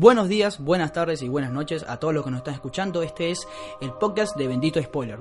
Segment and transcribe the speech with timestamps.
[0.00, 3.02] Buenos días, buenas tardes y buenas noches a todos los que nos están escuchando.
[3.02, 3.46] Este es
[3.82, 5.18] el podcast de Bendito Spoiler.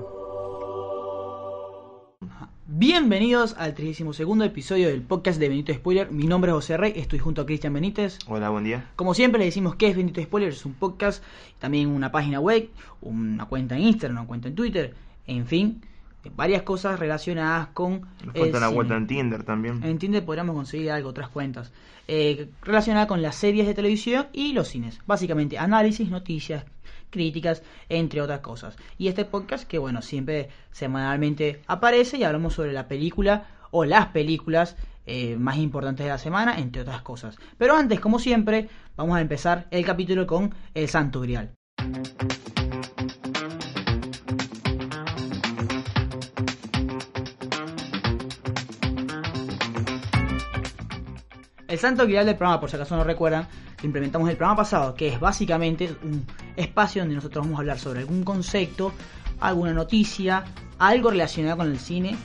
[2.66, 6.10] Bienvenidos al 32 episodio del podcast de Bendito Spoiler.
[6.12, 8.20] Mi nombre es José Rey, estoy junto a Cristian Benítez.
[8.26, 8.89] Hola, buen día.
[8.96, 11.21] Como siempre le decimos que es Bendito Spoiler, es un podcast,
[11.59, 12.70] también una página web,
[13.02, 14.93] una cuenta en Instagram, una cuenta en Twitter,
[15.27, 15.82] en fin,
[16.36, 18.02] varias cosas relacionadas con...
[18.25, 19.83] Nos el cuenta la vuelta en Tinder también.
[19.83, 21.71] En Tinder podríamos conseguir algo, otras cuentas.
[22.07, 24.99] Eh, relacionadas con las series de televisión y los cines.
[25.05, 26.66] Básicamente, análisis, noticias,
[27.09, 28.75] críticas, entre otras cosas.
[28.97, 34.08] Y este podcast que, bueno, siempre semanalmente aparece y hablamos sobre la película o las
[34.08, 34.75] películas
[35.05, 37.38] eh, más importantes de la semana, entre otras cosas.
[37.58, 41.52] Pero antes, como siempre, vamos a empezar el capítulo con El Santo Grial.
[51.70, 53.48] El santo grial del programa, por si acaso no recuerdan,
[53.84, 58.00] implementamos el programa pasado, que es básicamente un espacio donde nosotros vamos a hablar sobre
[58.00, 58.92] algún concepto,
[59.39, 60.44] alguna noticia,
[60.80, 62.17] algo relacionado con el cine,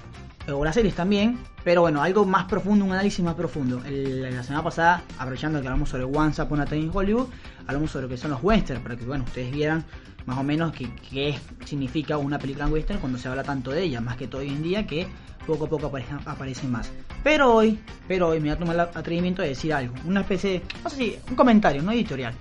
[0.47, 3.83] eh, o las series también, pero bueno, algo más profundo, un análisis más profundo.
[3.85, 7.27] El- la semana pasada, aprovechando que hablamos sobre Once Upon a Time Hollywood,
[7.67, 9.85] hablamos sobre lo que son los westerns, para que bueno, ustedes vieran
[10.27, 13.83] más o menos qué, qué significa una película en western cuando se habla tanto de
[13.83, 15.07] ella, más que todo hoy en día que
[15.47, 15.87] poco a poco
[16.27, 16.91] aparecen, más.
[17.23, 20.51] Pero hoy, pero hoy me voy a tomar el atrevimiento de decir algo, una especie
[20.51, 22.35] de, no sé si, un comentario, no editorial,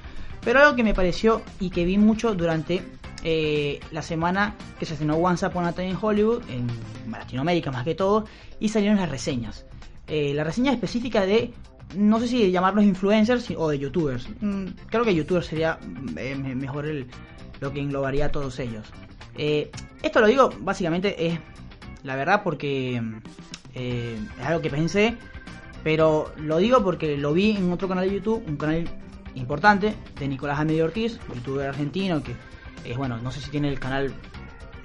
[0.43, 2.81] pero algo que me pareció y que vi mucho durante
[3.23, 6.67] eh, la semana que se estrenó Once Upon a Time in Hollywood, en
[7.11, 8.25] Latinoamérica más que todo,
[8.59, 9.65] y salieron las reseñas.
[10.07, 11.53] Eh, la reseña específica de,
[11.97, 14.27] no sé si llamarlos influencers o de youtubers.
[14.41, 15.79] Mm, creo que youtubers sería
[16.17, 17.07] eh, me- mejor el,
[17.61, 18.87] lo que englobaría a todos ellos.
[19.35, 21.39] Eh, esto lo digo básicamente es
[22.03, 23.15] la verdad porque mm,
[23.75, 25.15] eh, es algo que pensé,
[25.83, 28.87] pero lo digo porque lo vi en otro canal de YouTube, un canal
[29.35, 32.35] importante de Nicolás Amedio Ortiz, youtuber argentino que
[32.85, 34.13] es bueno, no sé si tiene el canal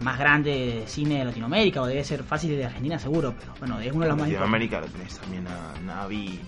[0.01, 3.81] más grande de cine de Latinoamérica o debe ser fácil de Argentina seguro, pero bueno,
[3.81, 4.29] es uno de los más.
[4.29, 6.39] Latinoamérica lo tenés también a Navi.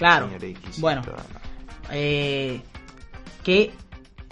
[0.00, 0.26] Claro.
[0.28, 1.02] Señor X, Bueno.
[1.90, 2.62] eh,
[3.44, 3.70] que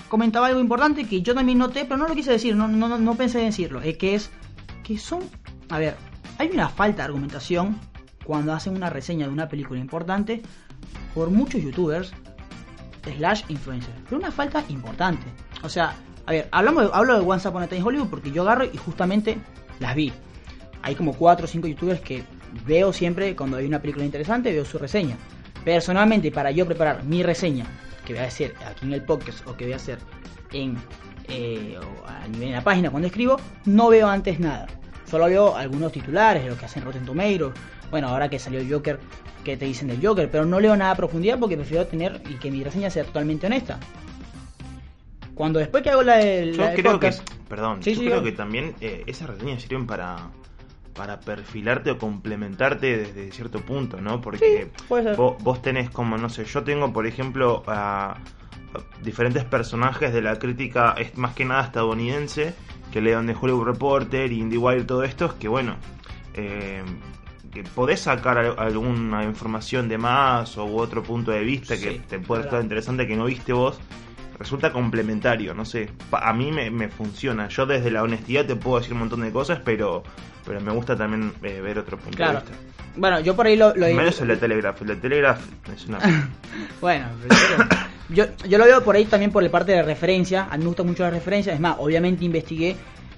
[0.09, 3.15] comentaba algo importante que yo también noté, pero no lo quise decir, no, no, no-
[3.17, 4.31] pensé en decirlo, es que es
[4.83, 5.21] que son,
[5.69, 5.95] a ver,
[6.39, 7.79] hay una falta de argumentación
[8.25, 10.41] cuando hacen una reseña de una película importante
[11.15, 12.13] por muchos youtubers
[13.17, 15.27] slash influencers, pero una falta importante.
[15.63, 18.41] O sea, a ver, hablamos de- hablo de Once Upon a Time Hollywood porque yo
[18.43, 19.37] agarro y justamente
[19.81, 20.13] las vi.
[20.83, 22.23] Hay como 4 o 5 youtubers que
[22.67, 25.17] veo siempre cuando hay una película interesante, veo su reseña.
[25.65, 27.67] Personalmente, para yo preparar mi reseña,
[28.05, 29.99] que voy a hacer aquí en el podcast o que voy a hacer
[30.53, 30.77] en
[31.29, 33.37] eh, o a nivel de la página cuando escribo,
[33.67, 34.67] no veo antes nada.
[35.05, 37.53] Solo veo algunos titulares de lo que hacen Rotten Tomatoes.
[37.91, 38.99] Bueno, ahora que salió Joker,
[39.45, 42.35] que te dicen del Joker, pero no leo nada a profundidad porque prefiero tener y
[42.35, 43.79] que mi reseña sea totalmente honesta.
[45.35, 48.23] Cuando después que hago la del, Yo creo podcast, que, perdón, Sí, yo sí, creo
[48.23, 50.31] que también eh, esas reseñas sirven para
[50.99, 54.21] para perfilarte o complementarte desde cierto punto, ¿no?
[54.21, 54.85] Porque Sí,
[55.17, 58.17] vos, vos tenés como, no sé, yo tengo, por ejemplo, a,
[59.03, 62.53] diferentes personajes de la crítica, es más que nada estadounidense,
[62.93, 65.77] que lean de Hollywood Reporter, IndieWire, todo esto, que bueno,
[66.35, 66.83] eh,
[67.53, 72.19] que podés sacar al- alguna información de más o otro punto de vista que te
[72.19, 73.79] puede estar interesante que no viste vos.
[74.39, 75.91] Resulta complementario, no sé.
[76.13, 77.49] A mí me, me funciona.
[77.49, 80.05] Yo desde la honestidad te puedo decir un montón de cosas, pero
[80.49, 82.41] pero me gusta también eh, ver otro punto Claro.
[82.41, 82.57] de vista.
[82.97, 84.81] Bueno, yo por ahí lo, lo Menos el de Telegraph.
[84.83, 85.41] El de Telegraph
[85.73, 85.99] es una...
[86.81, 87.69] Bueno, pero-
[88.09, 90.49] yo, yo lo veo por ahí también por la parte de referencia.
[90.51, 91.53] A mí me gusta mucho la referencia.
[91.53, 92.75] Es más, obviamente investigué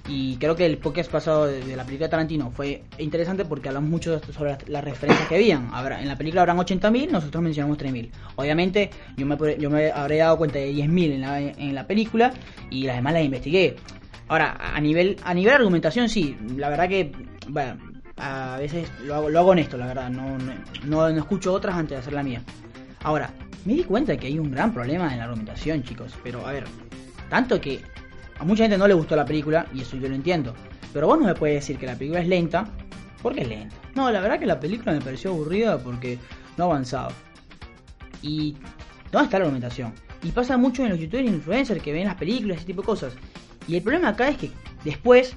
[0.07, 3.89] y creo que el podcast pasado de, la película de Tarantino fue interesante porque hablamos
[3.89, 5.69] mucho sobre las, las referencias que habían.
[5.73, 8.09] Habrá, en la película habrán 80.000, nosotros mencionamos 3.000.
[8.35, 12.33] Obviamente yo me, yo me habré dado cuenta de 10.000 en la, en la película
[12.69, 13.77] y las demás las investigué.
[14.31, 17.11] Ahora, a nivel, a nivel argumentación, sí, la verdad que,
[17.49, 17.75] bueno,
[18.15, 20.53] a veces lo hago, lo hago honesto, la verdad, no, no,
[20.85, 22.41] no, no escucho otras antes de hacer la mía.
[23.03, 23.29] Ahora,
[23.65, 26.63] me di cuenta que hay un gran problema en la argumentación, chicos, pero a ver,
[27.29, 27.81] tanto que
[28.39, 30.55] a mucha gente no le gustó la película, y eso yo lo entiendo,
[30.93, 32.69] pero vos no me puedes decir que la película es lenta,
[33.21, 33.75] porque es lenta.
[33.95, 36.17] No, la verdad que la película me pareció aburrida porque
[36.55, 37.11] no avanzaba.
[38.21, 38.55] Y
[39.11, 39.93] ¿dónde está la argumentación?
[40.23, 42.85] Y pasa mucho en los youtubers e influencers que ven las películas, ese tipo de
[42.85, 43.13] cosas.
[43.67, 44.51] Y el problema acá es que
[44.83, 45.35] después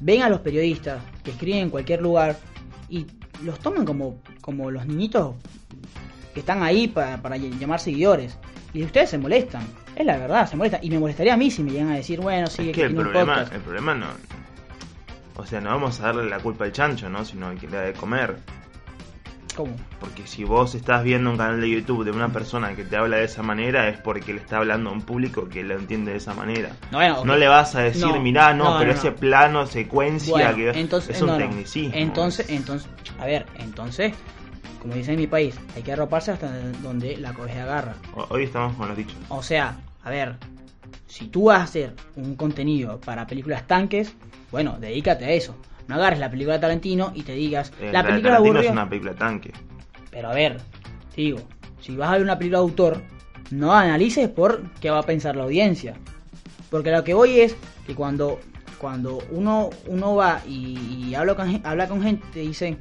[0.00, 2.36] ven a los periodistas que escriben en cualquier lugar
[2.88, 3.06] y
[3.42, 5.34] los toman como, como los niñitos
[6.32, 8.36] que están ahí para, para ll- llamar seguidores.
[8.72, 9.62] Y ustedes se molestan.
[9.94, 10.80] Es la verdad, se molestan.
[10.82, 12.94] Y me molestaría a mí si me llegan a decir, bueno, sí, es que el
[12.94, 13.54] problema, podcast.
[13.54, 14.06] el problema no...
[15.36, 17.24] O sea, no vamos a darle la culpa al chancho, ¿no?
[17.24, 18.36] Sino que le da de comer.
[19.56, 19.74] ¿Cómo?
[20.00, 23.18] Porque si vos estás viendo un canal de YouTube de una persona que te habla
[23.18, 26.16] de esa manera, es porque le está hablando a un público que lo entiende de
[26.18, 26.70] esa manera.
[26.90, 27.24] No, bueno, ok.
[27.26, 29.16] No le vas a decir, No, mirá, no, no, pero no, ese no.
[29.16, 31.94] plano, secuencia, Bueno, que entonces, es un tecnicismo.
[31.94, 32.88] Entonces, entonces,
[33.20, 34.12] a ver, entonces,
[34.82, 36.50] como dice en mi país, hay que arroparse hasta
[36.82, 37.94] donde la coge agarra.
[38.30, 39.16] Hoy estamos con los dichos.
[39.28, 40.36] O sea, a ver,
[41.06, 44.14] si tú vas a hacer un contenido para películas tanques,
[44.50, 45.54] bueno, dedícate a eso.
[45.88, 48.60] No agarres la película de Tarantino y te digas, Eh, la de película Tarantino aburrida.
[48.66, 49.52] es una película tanque.
[50.10, 50.58] Pero a ver,
[51.14, 51.38] te digo,
[51.80, 53.02] si vas a ver una película de autor,
[53.50, 55.94] no analices por qué va a pensar la audiencia.
[56.70, 58.40] Porque lo que voy es que cuando,
[58.78, 60.78] cuando uno, uno va y,
[61.08, 62.78] y habla, con, habla con gente, te dicen,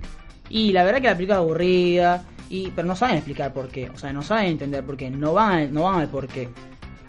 [0.50, 3.90] y la verdad que la película es aburrida, y, pero no saben explicar por qué,
[3.90, 6.50] o sea, no saben entender por qué, no van, no van al por qué.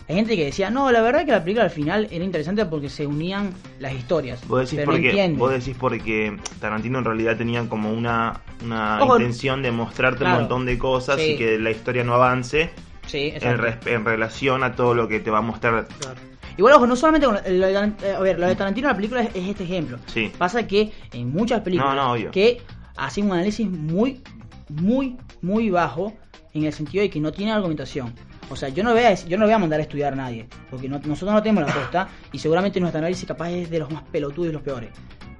[0.06, 2.90] Hay gente que decía, no, la verdad que la película al final era interesante porque
[2.90, 4.46] se unían las historias.
[4.46, 5.38] Vos decís, porque, entienden.
[5.38, 10.34] vos decís porque Tarantino en realidad tenía como una, una Ojo, intención de mostrarte claro,
[10.34, 11.30] un montón de cosas sí.
[11.32, 12.70] y que la historia no avance
[13.06, 15.86] Sí, en, res- en relación a todo lo que te va a mostrar.
[16.00, 16.20] Claro.
[16.56, 17.72] Igual, ojo, no solamente con lo de
[18.02, 19.98] eh, a ver, lo de Tarantino la película es, es este ejemplo.
[20.06, 20.30] Sí.
[20.36, 22.60] Pasa que en muchas películas No, no, que
[22.96, 24.20] hacen un análisis muy,
[24.68, 26.12] muy, muy bajo
[26.52, 28.14] en el sentido de que no tiene argumentación.
[28.50, 30.46] O sea, yo no voy a, yo no voy a mandar a estudiar a nadie,
[30.70, 33.91] porque no- nosotros no tenemos la costa y seguramente nuestro análisis capaz es de los
[33.91, 34.91] más pelotudos y los peores.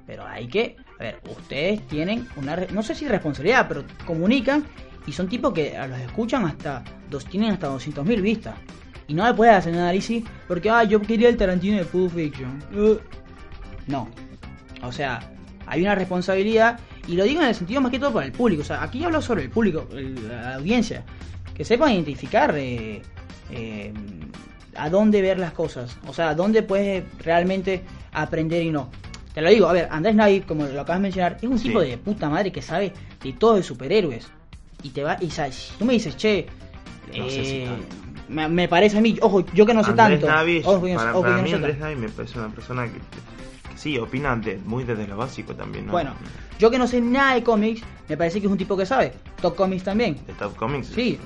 [0.07, 4.63] Pero hay que, a ver, ustedes tienen una, no sé si responsabilidad, pero comunican
[5.07, 8.55] y son tipos que los escuchan hasta, dos, tienen hasta 200.000 vistas.
[9.07, 12.11] Y no le puedes hacer un análisis porque, ah, yo quería el Tarantino de Pulp
[12.13, 12.59] Fiction.
[12.75, 12.95] Uh,
[13.87, 14.09] no.
[14.81, 15.19] O sea,
[15.67, 18.63] hay una responsabilidad y lo digo en el sentido más que todo para el público.
[18.63, 21.03] O sea, aquí yo hablo sobre el público, el- la audiencia.
[21.55, 23.01] Que sepan identificar eh,
[23.51, 23.93] eh,
[24.75, 25.97] a dónde ver las cosas.
[26.07, 27.81] O sea, a dónde puedes realmente
[28.11, 28.89] aprender y no.
[29.33, 31.67] Te lo digo, a ver, Andrés Navi, como lo acabas de mencionar, es un Sí.
[31.69, 32.93] tipo de puta madre que sabe
[33.23, 34.27] de todo de superhéroes.
[34.83, 36.45] Y te va, y sa- si tú me dices, che,
[37.17, 37.67] No sé si eh,
[38.29, 40.25] me, me parece a mí, ojo, yo que no sé tanto.
[40.65, 41.85] Ojo, para, para yo mí Andrés tanto.
[41.85, 42.99] Navi me parece una persona que
[43.75, 45.85] sí, opina de- muy desde lo básico también.
[45.87, 45.91] ¿no?
[45.91, 46.13] Bueno,
[46.59, 49.13] yo que no sé nada de cómics, me parece que es un tipo que sabe.
[49.41, 50.17] Top Comics también.
[50.25, 50.87] De Top Comics.
[50.87, 51.19] Sí.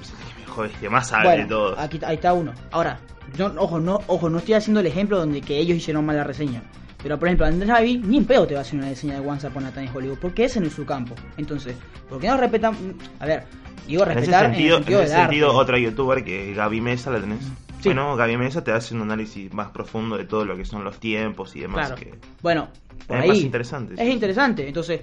[0.65, 1.79] es que más sabe Bueno, de todos.
[1.79, 2.51] aquí ahí está uno.
[2.71, 2.99] Ahora,
[3.37, 6.23] yo, ojo, no, ojo, no estoy haciendo el ejemplo donde que ellos hicieron mal la
[6.23, 6.61] reseña.
[7.01, 9.25] Pero por ejemplo, Andrés Navi ni en pedo te va a hacer una reseña de
[9.25, 11.15] Once Upon a Time in Hollywood, porque ese no es su campo.
[11.37, 11.75] Entonces,
[12.09, 12.75] ¿por qué no respetan?
[13.21, 13.45] A ver,
[13.87, 16.57] digo En ese respetar sentido, en el sentido en ese sentido otra youtuber que es
[16.57, 17.39] Gaby Mesa la tenés.
[17.79, 17.89] Sí.
[17.89, 20.99] Bueno, Gaby Mesa te hace un análisis más profundo de todo lo que son los
[20.99, 21.87] tiempos y demás.
[21.87, 22.01] Claro.
[22.01, 22.69] Que Bueno,
[23.07, 23.93] es más interesante.
[23.97, 24.67] Es interesante.
[24.67, 25.01] Entonces,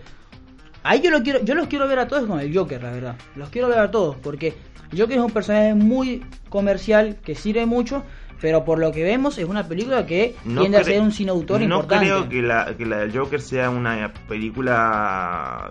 [0.83, 3.17] ahí yo lo quiero, yo los quiero ver a todos con el Joker, la verdad.
[3.35, 4.55] Los quiero ver a todos porque
[4.93, 8.05] el Joker es un personaje muy comercial que sirve mucho,
[8.41, 11.31] pero por lo que vemos es una película que No tiende a ser un cine
[11.31, 12.07] autor no importante.
[12.07, 15.69] creo que la, que la del Joker sea una película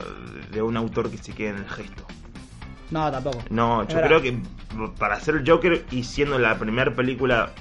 [0.52, 2.06] de un autor que se quede en el gesto.
[2.92, 3.40] No, tampoco.
[3.50, 4.20] No, Es yo verdad.
[4.20, 4.38] creo que
[5.00, 7.52] para hacer el Joker y siendo la primera película,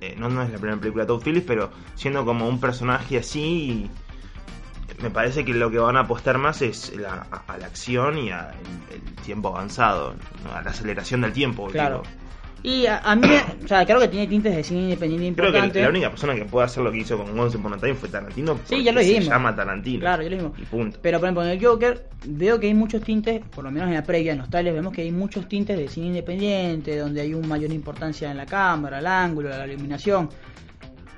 [0.00, 3.18] eh, no, no es la primera película de Todd Phillips, pero siendo como un personaje
[3.18, 3.90] así,
[5.02, 8.18] me parece que lo que van a apostar más es la- a, a la acción
[8.18, 8.52] y al
[9.24, 10.14] tiempo avanzado,
[10.54, 11.66] a la aceleración del tiempo.
[11.68, 12.02] Claro.
[12.62, 13.26] Y a, a mí,
[13.64, 15.78] o sea, creo que tiene tintes de cine independiente Creo importante.
[15.78, 18.08] que la única persona que puede hacer lo que hizo con Once Upon Time fue
[18.10, 18.58] Tarantino.
[18.64, 19.24] Sí, ya lo dijimos.
[19.24, 20.00] Se llama Tarantino.
[20.00, 20.58] Claro, ya lo dijimos.
[20.58, 20.98] Y punto.
[21.00, 23.94] Pero por ejemplo en el Joker veo que hay muchos tintes, por lo menos en
[23.94, 27.32] la previa, en los trailers vemos que hay muchos tintes de cine independiente, donde hay
[27.32, 30.28] una mayor importancia en la cámara, el ángulo, la iluminación.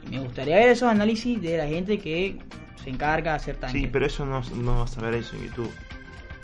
[0.06, 2.37] Y me gustaría ver esos análisis de la gente que
[2.82, 3.80] se encarga de hacer tanques.
[3.80, 5.70] Sí, pero eso no, no vas a ver eso en YouTube.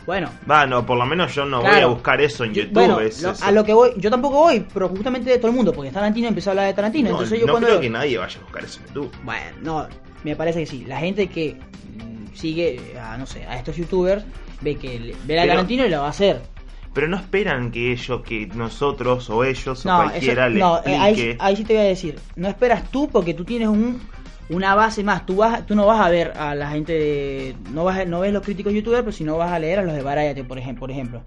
[0.05, 2.73] Bueno, Va, no, por lo menos yo no voy a buscar eso en yo- YouTube.
[2.73, 3.45] bueno, es lo- eso.
[3.45, 6.27] a lo que voy, yo tampoco voy, pero justamente de todo el mundo, porque Tarantino
[6.27, 8.41] empezó a hablar de Tarantino, No, entonces yo no cuando creo que nadie vaya a
[8.41, 9.11] buscar eso en YouTube.
[9.23, 9.87] Bueno, no,
[10.23, 10.85] me parece que sí.
[10.87, 14.23] La gente que mm, sigue a, no sé, a estos youtubers
[14.61, 16.41] ve que le- ve a Tarantino y lo va a hacer.
[16.91, 20.77] Pero no esperan que ellos, que nosotros o ellos o No, cualquiera eso- le no,
[20.79, 21.37] eh, ahí, explique.
[21.39, 22.15] ahí sí te voy a decir.
[22.35, 24.01] No esperas tú porque tú tienes un,
[24.49, 25.25] una base más.
[25.25, 28.33] Tú vas, tú no vas a ver a la gente de, no vas, no ves
[28.33, 30.79] los críticos youtubers, pero si no vas a leer a los de Variety, por ejemplo,
[30.81, 31.21] por ejemplo.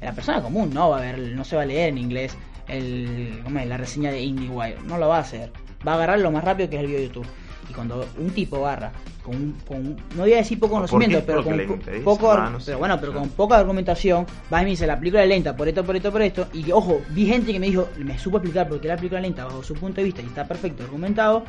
[0.00, 2.36] La persona común no va a ver, no se va a leer en inglés
[2.68, 5.52] el, la reseña de IndieWire, no lo va a hacer.
[5.86, 7.26] Va a agarrar lo más rápido que es el video de YouTube.
[7.68, 8.90] Y cuando un tipo agarra
[9.22, 12.32] con, un- con un- no voy a decir poco conocimiento, pero Porque con interesa, poco,
[12.32, 12.66] ah, no sé.
[12.66, 15.68] pero bueno, pero con poca argumentación, va y me dice la película es lenta por
[15.68, 18.68] esto, por esto, por esto, y ojo, vi gente que me dijo, me supo explicar
[18.68, 21.44] por qué la película lenta bajo su punto de vista y está perfecto argumentado,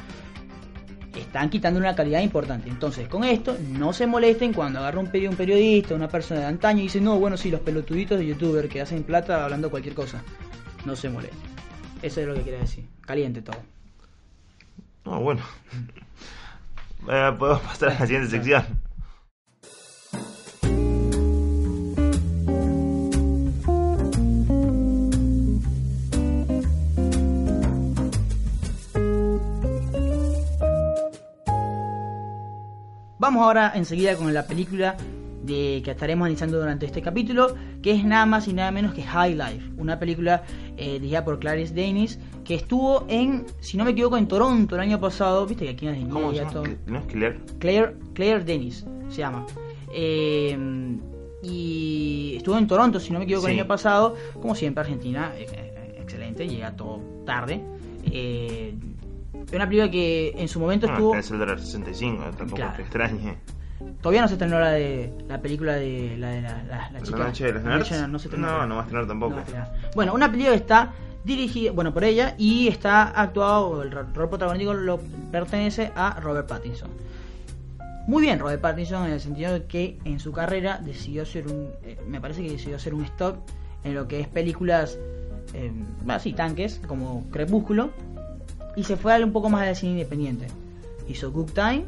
[1.16, 2.70] están quitando una calidad importante.
[2.70, 6.46] Entonces, con esto, no se molesten cuando agarra un, peri- un periodista, una persona de
[6.48, 9.94] antaño y dice, no, bueno, sí, los pelotuditos de youtuber que hacen plata hablando cualquier
[9.96, 10.22] cosa.
[10.86, 11.40] No se molesten.
[12.02, 12.86] Eso es lo que quería decir.
[13.06, 13.58] Caliente todo.
[15.06, 15.42] No, bueno.
[17.10, 18.64] Eh, podemos pasar a la siguiente sección.
[33.22, 34.98] Vamos ahora enseguida con la película
[35.44, 39.04] de que estaremos analizando durante este capítulo, que es nada más y nada menos que
[39.04, 40.42] High Life, una película
[40.76, 44.82] eh, dirigida por Clarice Danis, que estuvo en, si no me equivoco, en Toronto el
[44.82, 46.64] año pasado, viste que aquí en ¿Cómo se llama?
[46.88, 47.40] ¿No es Claire?
[47.60, 49.46] Claire, Claire Dennis se llama.
[49.94, 50.58] Eh,
[51.44, 53.54] y estuvo en Toronto, si no me equivoco, Sí.
[53.54, 54.16] el año pasado.
[54.42, 57.62] Como siempre, Argentina, eh, eh, excelente, llega todo tarde.
[58.06, 58.74] Eh,
[59.48, 61.16] es una película que en su momento Ah, estuvo.
[61.16, 62.74] es el dólar 65, tampoco Claro.
[62.76, 63.38] te extrañe.
[64.02, 67.18] Todavía no se estrenó la de la película de la de la, la, la chica.
[67.18, 68.08] ¿La noche de los La nerds?
[68.10, 68.48] no, se estrenó.
[68.60, 69.36] No, no va a estrenar tampoco.
[69.36, 69.72] No a.
[69.96, 70.92] Bueno, una película que está
[71.24, 75.00] dirigida, bueno, por ella y está actuado, el ro- rol protagónico lo
[75.32, 76.90] pertenece a Robert Pattinson.
[78.08, 81.70] Muy bien, Robert Pattinson en el sentido de que en su carrera decidió hacer un,
[81.84, 83.38] eh, me parece que decidió hacer un stop
[83.84, 84.98] en lo que es películas,
[85.54, 85.72] eh,
[86.08, 87.92] así, tanques, como Crepúsculo,
[88.76, 90.48] y se fue a un poco más al cine independiente.
[91.08, 91.84] Hizo Good Time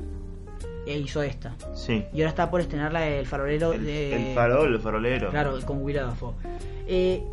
[0.85, 1.53] e hizo esta.
[1.75, 2.03] Sí.
[2.13, 4.29] Y ahora está por estrenar la del farolero El, de...
[4.29, 5.29] el farol, el farolero.
[5.29, 6.33] Claro, con Willem Dafoe.
[6.87, 7.23] Eh,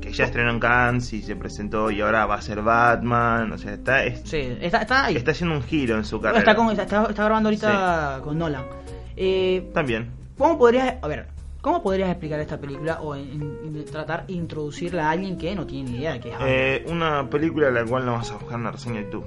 [0.00, 3.50] Que ya estrenó en Cannes y se presentó y ahora va a ser Batman.
[3.52, 5.16] O sea, está, es- sí, está, está ahí.
[5.16, 6.38] está haciendo un giro en su carrera.
[6.40, 8.62] está, con- está, está grabando ahorita con Nolan.
[9.16, 10.10] Eh, También.
[10.38, 11.26] ¿Cómo podrías, a ver,
[11.60, 15.66] cómo podrías explicar esta película o en- en tratar de introducirla a alguien que no
[15.66, 16.34] tiene ni idea de qué es?
[16.40, 19.24] Eh, una película de la cual no vas a buscar una reseña de tú.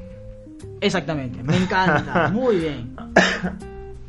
[0.81, 2.95] Exactamente, me encanta, muy bien.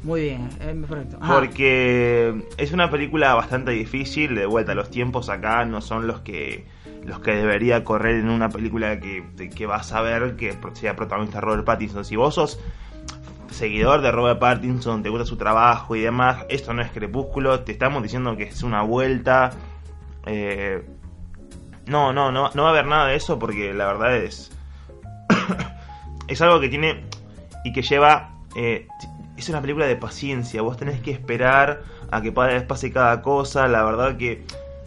[0.02, 1.16] Muy bien, eh, perfecto.
[1.20, 1.34] Ajá.
[1.34, 6.66] Porque es una película bastante difícil, de vuelta los tiempos acá no son los que
[7.06, 11.40] los que debería correr en una película que, que vas a ver que sea protagonista
[11.40, 12.04] Robert Pattinson.
[12.04, 12.58] Si vos sos
[13.54, 17.72] seguidor de Robert Pattinson, te gusta su trabajo y demás, esto no es crepúsculo, te
[17.72, 19.50] estamos diciendo que es una vuelta.
[20.26, 20.82] eh,
[21.86, 24.50] no, no, no, no va a haber nada de eso porque la verdad es.
[26.28, 27.04] es algo que tiene
[27.64, 28.30] y que lleva.
[28.56, 28.86] eh,
[29.36, 30.62] es una película de paciencia.
[30.62, 33.66] Vos tenés que esperar a que pa- pase cada cosa.
[33.66, 34.44] La verdad que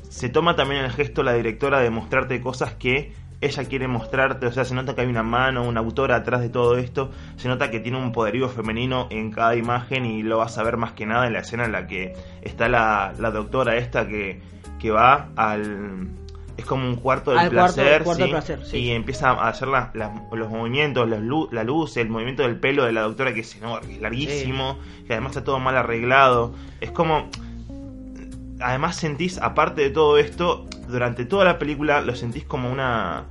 [0.10, 4.46] se toma también el gesto la directora de mostrarte cosas que ella quiere mostrarte.
[4.48, 7.12] O sea, se nota que hay una mano, una autora atrás de todo esto.
[7.36, 10.78] Se nota que tiene un poderío femenino en cada imagen y lo vas a ver
[10.78, 14.42] más que nada en la escena en la que está la, la doctora esta que,
[14.80, 16.10] que va al.
[16.58, 18.32] Es como un cuarto del Al placer, cuarto ¿sí?
[18.32, 18.78] placer, sí.
[18.78, 22.84] y empieza a hacer las- las- los movimientos, lu- la luz, el movimiento del pelo
[22.84, 26.56] de la doctora que es enorme, es larguísimo, que además está todo mal arreglado.
[26.82, 27.30] Es como.
[28.60, 33.26] Además sentís, aparte de todo esto, durante toda la película lo sentís como una.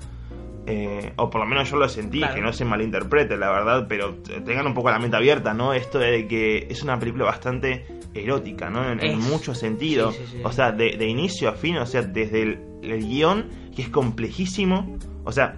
[0.68, 2.34] eh, o por lo menos yo lo sentí, Claro.
[2.34, 5.72] que no se malinterprete, la verdad, pero tengan un poco la mente abierta, ¿no?
[5.72, 8.90] Esto de que es una película bastante erótica, ¿no?
[8.90, 10.16] En, muchos sentidos.
[10.16, 10.42] Sí, sí, sí.
[10.44, 13.88] O sea, de, de inicio a fin, o sea, desde el, el guion, que es
[13.90, 15.56] complejísimo, o sea,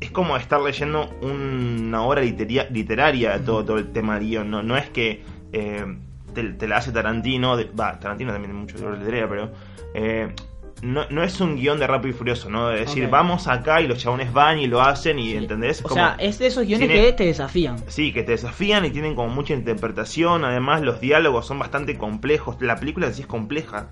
[0.00, 4.62] es como estar leyendo una obra literia- literaria, todo, todo el tema del guion, no,
[4.64, 5.84] no es que eh,
[6.34, 9.50] te, te la hace Tarantino, va, Tarantino también tiene mucho de literaria, pero
[9.94, 10.34] eh,
[10.82, 12.68] no, no es un guion de Rápido y Furioso, ¿no?
[12.68, 15.36] De decir, vamos acá y los chabones van y lo hacen y, Sí.
[15.36, 15.78] ¿entendés?
[15.80, 17.76] O Como- sea, es de esos guiones tiene- que te desafían.
[17.86, 20.44] Sí, que te desafían y tienen como mucha interpretación.
[20.44, 22.56] Además, los diálogos son bastante complejos.
[22.60, 23.90] La película en sí es compleja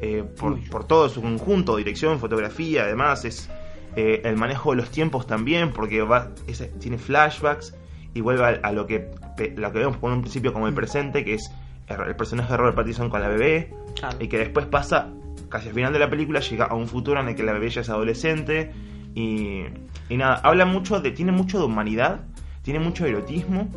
[0.00, 2.82] eh, por, por todo su conjunto: dirección, fotografía.
[2.82, 3.48] Además, es
[3.94, 7.76] eh, el manejo de los tiempos también, porque va, es- tiene flashbacks
[8.14, 9.10] y vuelve a, a lo, que,
[9.54, 11.52] lo que vemos por un principio como el presente, que es
[11.88, 14.16] el, personaje de Robert Pattinson con la bebé, Claro.
[14.20, 15.10] y que después pasa,
[15.48, 17.68] casi al final de la película, llega a un futuro en el que la bebé
[17.70, 18.72] ya es adolescente.
[19.14, 19.64] Y,
[20.08, 21.10] y nada, habla mucho de.
[21.10, 22.20] Tiene mucho de humanidad,
[22.62, 23.68] tiene mucho erotismo,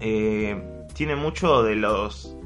[0.00, 2.36] eh, tiene mucho de los.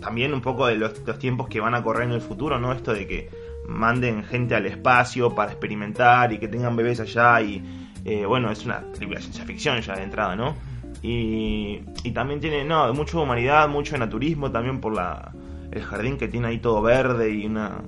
[0.00, 2.72] También un poco de los, los tiempos que van a correr en el futuro, ¿no?
[2.72, 3.30] Esto de que
[3.68, 7.40] manden gente al espacio para experimentar y que tengan bebés allá.
[7.42, 7.62] Y
[8.04, 10.56] eh, bueno, es una película de ciencia ficción ya de entrada, ¿no?
[11.02, 15.32] Y, y también tiene, no, mucho humanidad, mucho naturismo también por la
[15.72, 17.78] el jardín que tiene ahí todo verde y una.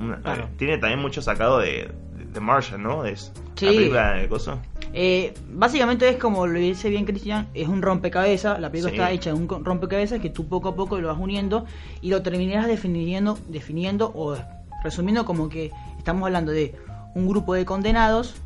[0.00, 0.44] una- Claro.
[0.44, 3.04] eh, tiene también mucho sacado de, de, de Martian, ¿no?
[3.04, 3.66] Es Sí.
[3.66, 4.58] la película de coso.
[4.92, 8.96] Eh, básicamente es como lo dice bien Cristian, es un rompecabezas, la película Sí.
[8.96, 11.66] está hecha de un rompecabezas que tú poco a poco lo vas uniendo
[12.00, 14.36] y lo terminarás definiendo, definiendo o
[14.82, 16.74] resumiendo como que estamos hablando de
[17.14, 18.36] un grupo de condenados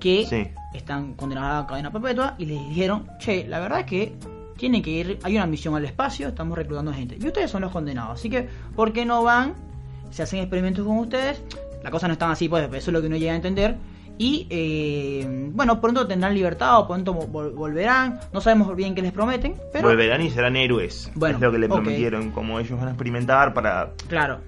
[0.00, 0.48] que Sí.
[0.76, 4.14] Están condenados a cadena perpetua y les dijeron, che, la verdad es que
[4.56, 7.72] tienen que ir, hay una misión al espacio, estamos reclutando gente y ustedes son los
[7.72, 9.54] condenados, así que ¿por qué no van?
[10.10, 11.42] Se hacen experimentos con ustedes,
[11.82, 13.76] la cosa no está así, pues eso es lo que uno llega a entender
[14.18, 19.12] y eh, bueno, pronto tendrán libertad o pronto vol- volverán, no sabemos bien qué les
[19.12, 21.10] prometen, pero Volverán y serán héroes.
[21.14, 22.30] Bueno, es lo que le prometieron.
[22.30, 24.40] Como ellos van a experimentar para, claro,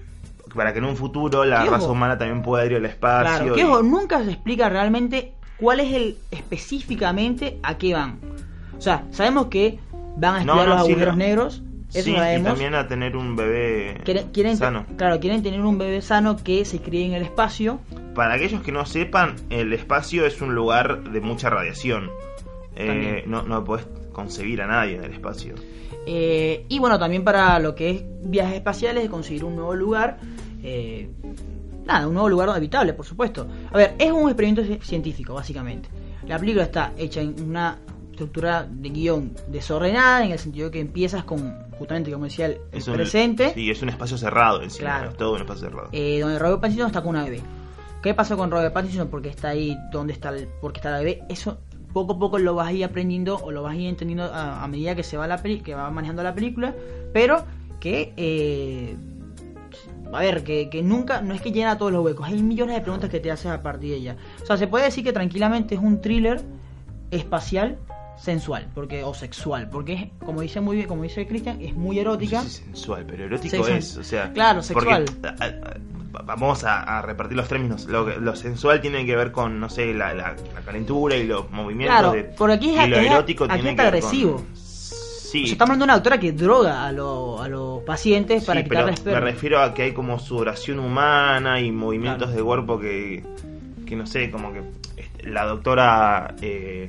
[0.54, 3.52] para que en un futuro la ¿Qué raza humana también pueda ir al espacio.
[3.52, 8.18] claro, que y- nunca se explica realmente cuál es el específicamente a qué van.
[8.76, 9.78] O sea, sabemos que
[10.16, 11.62] van a estudiar no, los agujeros negros,
[11.92, 14.86] Eso sí, y también a tener un bebé Quieren, quieren- sano.
[14.96, 17.80] Claro, quieren tener un bebé sano que se críe en el espacio.
[18.14, 22.10] Para aquellos que no sepan, el espacio es un lugar de mucha radiación.
[22.76, 25.54] Eh, no, no podés concebir a nadie en el espacio.
[26.06, 30.18] Eh, y bueno, también para lo que es viajes espaciales, conseguir un nuevo lugar.
[30.62, 31.08] eh,
[31.88, 33.47] nada, un nuevo lugar habitable, por supuesto.
[33.73, 35.88] A ver, es un experimento ci- científico, básicamente.
[36.26, 37.78] La película está hecha en una
[38.12, 42.59] estructura de guion desordenada, en el sentido de que empiezas con, justamente como decía, el,
[42.73, 43.52] Es un, presente.
[43.54, 44.90] Sí, es un espacio cerrado encima.
[44.90, 45.11] Claro.
[45.11, 45.88] Es todo un espacio cerrado.
[45.92, 47.40] eh, donde Robert Pattinson está con una bebé.
[48.02, 49.09] ¿Qué pasó con Robert Pattinson?
[49.09, 51.23] Porque está ahí, ¿dónde está el, porque está la bebé?
[51.28, 51.59] Eso
[51.92, 54.62] poco a poco lo vas a ir aprendiendo o lo vas a ir entendiendo a,
[54.62, 56.75] a medida que se va la peli- que va manejando la película,
[57.12, 57.45] pero
[57.80, 58.97] que eh,
[60.12, 62.80] a ver, que, que nunca, no es que llena todos los huecos, hay millones de
[62.82, 64.16] preguntas que te haces a partir de ella.
[64.42, 66.40] O sea, se puede decir que tranquilamente es un thriller
[67.10, 67.78] espacial
[68.16, 71.98] sensual, porque o sexual, porque es, como dice muy bien, como dice Cristian, es muy
[71.98, 72.38] erótica.
[72.38, 73.96] No sé si sensual, pero erótico es.
[73.96, 75.04] O sea, claro, porque, sexual.
[75.40, 77.84] a- a- vamos a, a repartir los términos.
[77.86, 81.48] Lo, lo sensual tiene que ver con, no sé, la, la- la calentura y los
[81.52, 81.96] movimientos.
[81.98, 84.08] Claro, de, por aquí es- y lo es- erótico aquí tiene está que ver con-
[84.08, 84.44] agresivo.
[85.30, 85.42] Sí.
[85.42, 88.61] O sea, estamos hablando de una doctora que droga a, lo- a los pacientes para
[88.62, 89.30] Sí, pero quitarles me esperma.
[89.30, 92.37] refiero a que hay como sudoración humana y movimientos Claro.
[92.37, 93.25] de cuerpo que,
[93.87, 94.62] que no sé, como que
[94.97, 96.88] este, la doctora, eh,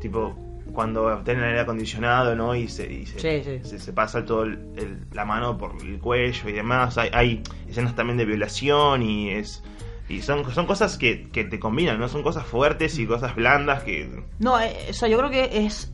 [0.00, 0.36] tipo,
[0.72, 2.54] cuando tiene el aire acondicionado, ¿no?
[2.54, 3.68] Y se, y se, Sí, sí.
[3.68, 6.96] se- se pasa todo el- el- la mano por el cuello y demás.
[6.98, 9.62] Hay, hay escenas también de violación y es...
[10.08, 12.08] Y son, son cosas que, que te combinan, ¿no?
[12.08, 14.10] Son cosas fuertes y cosas blandas que...
[14.40, 15.92] No, eh, o sea, yo creo que es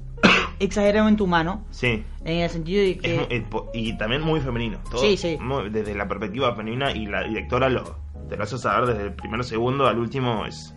[0.60, 2.02] exageradamente humano Sí.
[2.24, 3.44] en el sentido de que
[3.74, 4.78] y también muy femenino.
[4.90, 5.36] Todo Sí, sí.
[5.40, 7.96] muy- desde la perspectiva femenina y la directora lo
[8.28, 10.74] te lo hace saber desde el primero segundo al último es,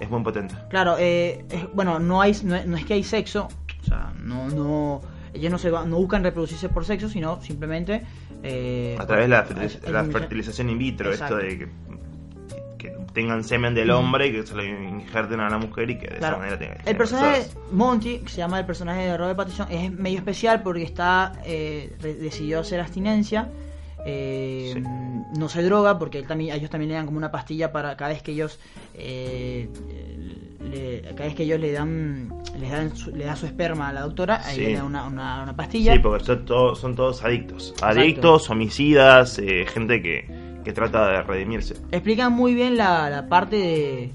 [0.00, 0.54] es muy potente.
[0.70, 3.48] Claro, eh, es- bueno, no hay, no, es- no es que hay sexo,
[3.80, 5.00] o sea, no, no,
[5.32, 8.02] ellos no se va- no buscan reproducirse por sexo, sino simplemente
[8.42, 11.38] eh, A través de la, fertiliz- la fertilización in vitro, Exacto.
[11.38, 11.68] esto de que,
[12.80, 16.08] que tengan semen del hombre y que se lo injerten a la mujer y que
[16.08, 16.36] de Claro.
[16.36, 19.92] esa manera tengan El personaje Monty, que se llama el personaje de Robert Pattinson, es
[19.92, 23.48] medio especial porque está eh, decidió hacer abstinencia.
[24.06, 24.82] eh, Sí.
[25.38, 28.10] No se droga porque él también, ellos también le dan como una pastilla para cada
[28.12, 28.58] vez que ellos
[28.94, 29.68] eh,
[30.60, 33.92] le- cada vez que ellos le dan le dan su, le da su esperma a
[33.92, 34.60] la doctora, ahí Sí.
[34.62, 35.92] le dan una, una, una pastilla.
[35.94, 37.74] Sí, porque son todos, son todos adictos.
[37.82, 40.26] Adictos, homicidas, eh, gente que,
[40.64, 41.74] que trata de redimirse.
[41.90, 44.12] Explican muy bien la, la parte de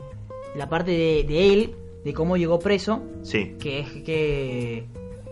[0.55, 3.55] la parte de, de él, de cómo llegó preso, Sí.
[3.59, 4.85] que es que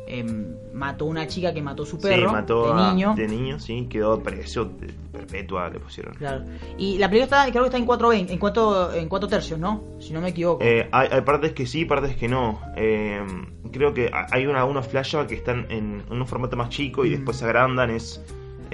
[0.07, 3.13] em, mató una chica que mató a su Sí, perro mató de a- niño.
[3.15, 4.69] de niño, sí, quedó preso,
[5.11, 6.13] perpetua le pusieron.
[6.15, 6.43] Claro.
[6.77, 9.83] Y la película está, creo que está en 4 en cuatro, en cuatro tercios, ¿no?
[9.99, 10.61] Si no me equivoco.
[10.63, 12.59] Eh, hay, hay partes que sí, partes que no.
[12.75, 13.21] Eh,
[13.71, 17.05] creo que ha- hay una, algunos flashbacks que están en, en un formato más chico
[17.05, 17.13] y Mm.
[17.13, 18.21] después se agrandan, es,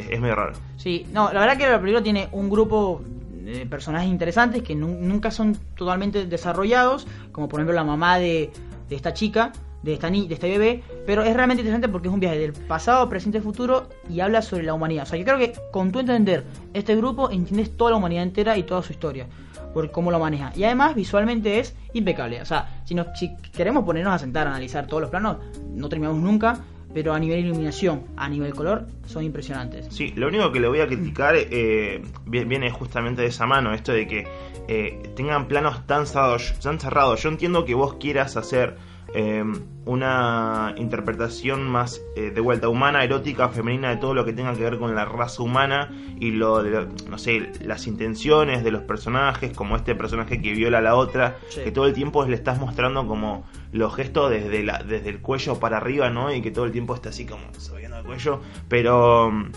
[0.09, 0.53] es, medio raro.
[0.77, 3.01] Sí, no, la verdad que la película tiene un grupo
[3.43, 8.51] de personajes interesantes que nu- nunca son totalmente desarrollados, como por ejemplo la mamá de,
[8.87, 12.13] de esta chica, de esta ni de este bebé, pero es realmente interesante porque es
[12.13, 15.03] un viaje del pasado, presente, futuro y habla sobre la humanidad.
[15.03, 18.57] O sea, yo creo que con tu entender este grupo entiendes toda la humanidad entera
[18.57, 19.25] y toda su historia,
[19.73, 20.51] por cómo lo maneja.
[20.55, 22.41] Y además visualmente es impecable.
[22.41, 25.37] O sea, si, nos, si queremos ponernos a sentar a analizar todos los planos,
[25.73, 26.59] no terminamos nunca,
[26.93, 29.87] pero a nivel iluminación, a nivel color, son impresionantes.
[29.89, 33.73] Sí, lo único que le voy a criticar eh, vi- viene justamente de esa mano,
[33.73, 34.27] esto de que
[34.67, 37.21] eh, tengan planos tan cerrados.
[37.23, 38.75] Yo entiendo que vos quieras hacer
[39.13, 39.43] eh,
[39.85, 44.61] una interpretación más eh, de vuelta humana, erótica, femenina, de todo lo que tenga que
[44.63, 48.83] ver con la raza humana y lo, de lo- no sé, las intenciones de los
[48.83, 51.61] personajes, como este personaje que viola a la otra, Sí.
[51.63, 55.59] que todo el tiempo le estás mostrando como los gestos desde, la, desde el cuello
[55.59, 56.33] para arriba, ¿no?
[56.33, 59.51] Y que todo el tiempo está así como subiendo el cuello, pero mm,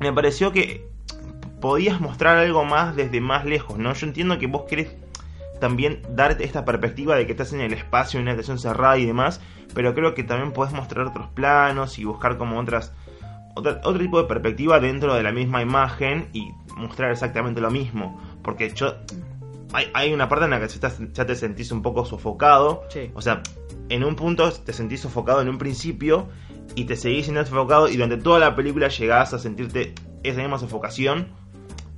[0.00, 0.88] me pareció que
[1.60, 3.92] podías mostrar algo más desde más lejos, ¿no?
[3.94, 4.94] Yo entiendo que vos querés
[5.60, 9.06] también darte esta perspectiva de que estás en el espacio, en una habitación cerrada y
[9.06, 9.40] demás,
[9.74, 12.92] pero creo que también podés mostrar otros planos y buscar como otras
[13.56, 18.20] otra- otro tipo de perspectiva dentro de la misma imagen y mostrar exactamente lo mismo,
[18.42, 18.94] porque yo
[19.72, 22.82] hay, hay una parte en la que ya te- ya te sentís un poco sofocado,
[22.90, 23.10] Sí.
[23.14, 23.42] o sea,
[23.88, 26.26] en un punto te sentís sofocado en un principio
[26.74, 30.58] y te seguís siendo sofocado y durante toda la película llegás a sentirte esa misma
[30.58, 31.28] sofocación.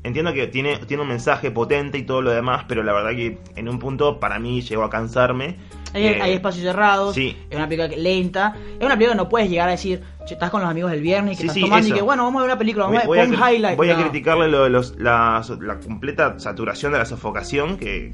[0.07, 3.38] Entiendo que tiene, tiene un mensaje potente y todo lo demás, pero la verdad que
[3.57, 5.57] en un punto para mí llegó a cansarme.
[5.92, 7.37] Hay, Eh, hay espacios cerrados, sí.
[7.51, 10.51] es una película lenta, es una película que no puedes llegar a decir, "Che, estás
[10.51, 12.38] con los amigos del viernes y que Sí, estás sí, tomando y que bueno, vamos
[12.40, 13.77] a ver una película, vamos Voy, a ver un highlight.
[13.77, 18.12] voy a criticarle lo de los, la, la completa saturación de la sofocación, que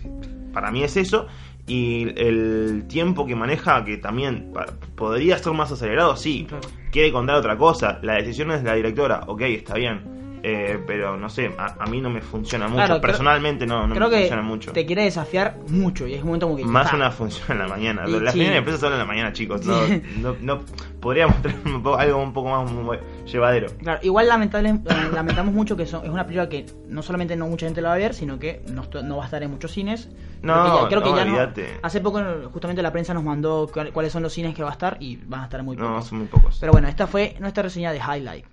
[0.54, 1.26] para mí es eso.
[1.66, 4.52] Y el tiempo que maneja, que también
[4.96, 6.46] podría ser más acelerado, sí.
[6.48, 6.66] Claro.
[6.90, 7.98] Quiere contar otra cosa.
[8.02, 10.21] La decisión es de la directora, ok, está bien.
[10.44, 12.76] Eh, pero no sé, a, a mí no me funciona mucho.
[12.78, 14.72] Claro, creo- Personalmente no, no Creo me que funciona mucho.
[14.72, 16.64] te quiere desafiar mucho y es un momento que...
[16.64, 18.02] Más una función en la mañana.
[18.08, 19.64] Y Las primeras empresas solo en la mañana, chicos.
[19.64, 19.76] No,
[20.20, 20.60] no, no-
[21.00, 23.68] podríamos tener un poco- algo un poco más muy llevadero.
[23.78, 24.80] Claro, igual lamentable,
[25.12, 27.94] lamentamos mucho que son- es una película que no solamente no mucha gente la va
[27.94, 30.08] a ver, sino que no, no va a estar en muchos cines.
[30.42, 31.66] No, Creo que ya, creo que no, ya no- olvídate.
[31.82, 32.20] hace poco
[32.52, 35.16] justamente la prensa nos mandó cuál- cuáles son los cines que va a estar y
[35.24, 36.06] van a estar muy No, pocos.
[36.06, 36.58] son muy pocos.
[36.58, 38.44] Pero bueno, esta fue nuestra reseña de Highlight.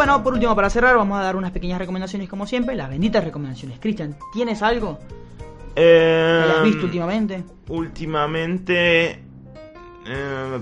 [0.00, 3.22] Bueno, por último, para cerrar, vamos a dar unas pequeñas recomendaciones como siempre, las benditas
[3.22, 3.78] recomendaciones.
[3.80, 4.98] Cristian, ¿tienes algo
[5.76, 7.44] Eh, hayas visto últimamente?
[7.68, 9.22] Últimamente.
[10.06, 10.58] eh,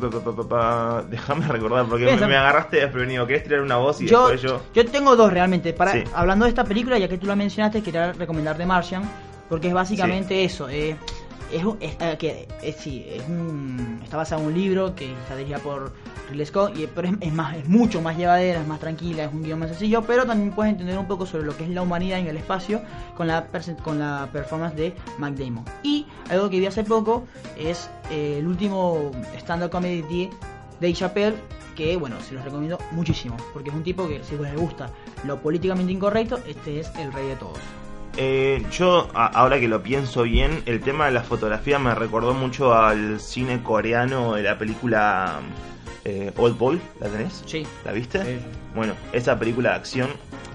[1.08, 3.28] déjame recordar porque me, me agarraste desprevenido.
[3.28, 4.60] ¿Querés tirar una voz y Yo, después yo.?
[4.74, 5.72] yo tengo dos realmente.
[5.72, 6.02] Para, Sí.
[6.12, 9.08] Hablando de esta película, ya que tú la mencionaste, quería recomendar The Martian,
[9.48, 10.68] porque es básicamente eso.
[10.68, 10.96] eh,
[11.52, 15.12] es, un- es, eh, que, eh, sí, es un, está basado en un libro que
[15.12, 15.92] está dirigido por
[16.30, 19.32] Ridley Scott, y, pero es, es más, es mucho más llevadera, es más tranquila, es
[19.32, 21.82] un guion más sencillo, pero también puedes entender un poco sobre lo que es la
[21.82, 22.82] humanidad en el espacio
[23.16, 23.46] con la,
[23.82, 25.64] con la performance de Mac Damon.
[25.82, 27.24] Y algo que vi hace poco
[27.56, 30.30] es eh, el último stand-up comedy
[30.80, 31.36] de Chappelle,
[31.74, 34.90] que bueno, se los recomiendo muchísimo, porque es un tipo que si les gusta
[35.24, 37.58] lo políticamente incorrecto, este es el rey de todos.
[38.20, 42.34] Eh, yo, a- ahora que lo pienso bien, el tema de la fotografía me recordó
[42.34, 45.38] mucho al cine coreano de la película
[46.04, 46.80] eh, Old Boy.
[47.00, 47.44] ¿La tenés?
[47.46, 47.64] Sí.
[47.84, 48.24] ¿La viste?
[48.24, 48.44] Sí.
[48.74, 50.08] Bueno, esa película de acción,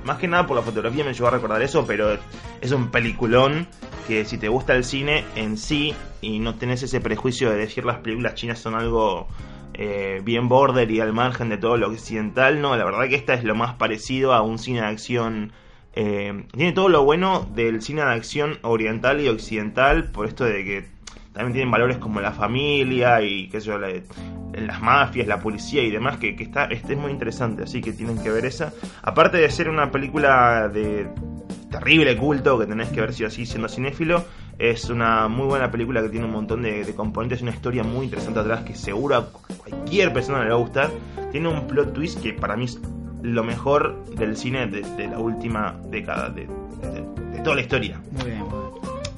[0.04, 2.17] más que nada por la fotografía me llevó a recordar eso, pero
[2.60, 3.65] es un peliculón
[4.10, 7.86] que si te gusta el cine en sí y no tenés ese prejuicio de decir
[7.86, 9.30] las películas chinas son algo
[9.73, 13.34] eh, bien border y al margen de todo lo occidental, no, la verdad que esta
[13.34, 15.54] es lo más parecido a un cine de acción.
[15.95, 20.63] Eh, tiene todo lo bueno del cine de acción oriental y occidental, por esto de
[20.63, 20.86] que
[21.34, 23.49] también tienen valores como la familia y
[24.53, 28.21] las mafias, la policía y demás, que, está, este es muy interesante, así que tienen
[28.21, 28.71] que ver esa.
[29.01, 31.08] Aparte de ser una película de
[31.71, 34.23] terrible culto que tenés que ver si así siendo cinéfilo,
[34.60, 38.39] es una muy buena película que tiene un montón de, componentes una historia muy interesante
[38.39, 40.91] atrás que seguro a cualquier persona le va a gustar.
[41.32, 42.79] Tiene un plot twist que para mí es
[43.23, 47.99] lo mejor del cine de, de la última década, de, de- de toda la historia.
[48.12, 48.43] Muy bien.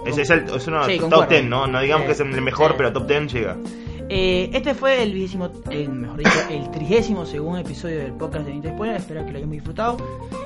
[0.06, 1.30] Es, es, el, es una Sí, top concuerdo.
[1.32, 1.68] 10, ¿no?
[1.68, 2.76] No digamos Sí, que es el mejor, sí.
[2.78, 3.58] pero top 10 llega.
[4.08, 8.52] Eh, este fue el vigésimo, el, mejor dicho, el trigésimo segundo episodio del podcast de
[8.52, 8.96] 20 Spoiler.
[8.98, 9.98] Espero que lo hayamos disfrutado.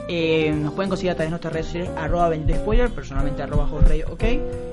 [0.08, 3.68] Eh, nos pueden conseguir a través de nuestras redes sociales, arroba 20 Spoiler, personalmente arroba
[3.68, 4.24] Jorge, ok.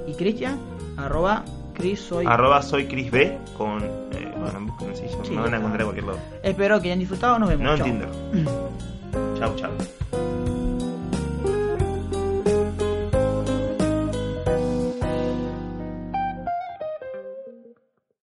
[0.07, 0.61] Y Cristian,
[0.97, 1.45] arroba
[1.75, 2.25] Chris soy.
[2.27, 3.83] Arroba soy Chris B con.
[3.83, 6.19] Eh, bueno, busquen Sí, me van a encontrar en cualquier lado.
[6.45, 7.41] Espero que hayan disfrutado.
[7.41, 7.65] Nos vemos.
[7.65, 7.87] No en Chao.
[7.87, 8.09] Tinder.
[9.39, 9.96] Chau, chau.